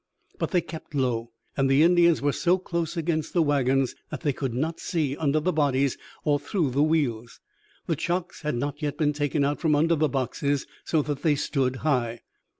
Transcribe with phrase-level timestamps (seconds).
[0.39, 4.33] But they kept low, and the Indians were so close against the wagons that they
[4.33, 7.39] could not see under the bodies or through the wheels.
[7.85, 11.35] The chocks had not yet been taken out from under the boxes, so that they
[11.35, 12.21] stood high.